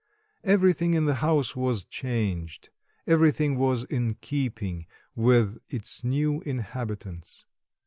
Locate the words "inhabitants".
6.41-7.45